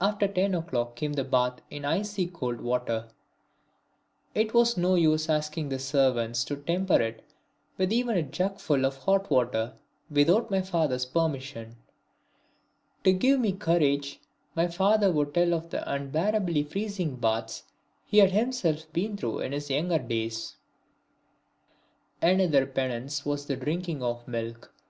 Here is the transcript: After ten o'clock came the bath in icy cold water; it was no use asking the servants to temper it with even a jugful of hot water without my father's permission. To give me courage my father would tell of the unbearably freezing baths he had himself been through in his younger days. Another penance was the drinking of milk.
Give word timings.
After 0.00 0.26
ten 0.26 0.54
o'clock 0.54 0.96
came 0.96 1.12
the 1.12 1.24
bath 1.24 1.60
in 1.68 1.84
icy 1.84 2.26
cold 2.26 2.62
water; 2.62 3.10
it 4.34 4.54
was 4.54 4.78
no 4.78 4.94
use 4.94 5.28
asking 5.28 5.68
the 5.68 5.78
servants 5.78 6.42
to 6.44 6.56
temper 6.56 6.98
it 7.02 7.22
with 7.76 7.92
even 7.92 8.16
a 8.16 8.22
jugful 8.22 8.86
of 8.86 8.96
hot 8.96 9.30
water 9.30 9.74
without 10.10 10.50
my 10.50 10.62
father's 10.62 11.04
permission. 11.04 11.76
To 13.04 13.12
give 13.12 13.40
me 13.40 13.52
courage 13.52 14.20
my 14.54 14.68
father 14.68 15.12
would 15.12 15.34
tell 15.34 15.52
of 15.52 15.68
the 15.68 15.86
unbearably 15.86 16.62
freezing 16.62 17.16
baths 17.16 17.64
he 18.06 18.16
had 18.20 18.30
himself 18.30 18.90
been 18.94 19.18
through 19.18 19.40
in 19.40 19.52
his 19.52 19.68
younger 19.68 19.98
days. 19.98 20.56
Another 22.22 22.64
penance 22.64 23.26
was 23.26 23.44
the 23.44 23.56
drinking 23.56 24.02
of 24.02 24.26
milk. 24.26 24.72